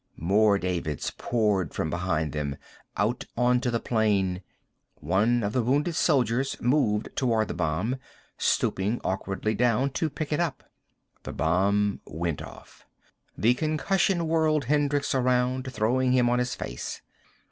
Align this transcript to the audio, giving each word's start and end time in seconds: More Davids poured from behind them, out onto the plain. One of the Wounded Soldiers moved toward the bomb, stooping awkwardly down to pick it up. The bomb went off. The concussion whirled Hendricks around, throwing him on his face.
More 0.17 0.57
Davids 0.57 1.11
poured 1.15 1.75
from 1.75 1.91
behind 1.91 2.31
them, 2.31 2.55
out 2.97 3.25
onto 3.37 3.69
the 3.69 3.79
plain. 3.79 4.41
One 4.95 5.43
of 5.43 5.53
the 5.53 5.61
Wounded 5.61 5.93
Soldiers 5.93 6.57
moved 6.59 7.09
toward 7.15 7.49
the 7.49 7.53
bomb, 7.53 7.97
stooping 8.35 8.99
awkwardly 9.03 9.53
down 9.53 9.91
to 9.91 10.09
pick 10.09 10.33
it 10.33 10.39
up. 10.39 10.63
The 11.21 11.33
bomb 11.33 12.01
went 12.05 12.41
off. 12.41 12.87
The 13.37 13.53
concussion 13.53 14.27
whirled 14.27 14.65
Hendricks 14.65 15.13
around, 15.13 15.71
throwing 15.71 16.13
him 16.13 16.31
on 16.31 16.39
his 16.39 16.55
face. 16.55 17.03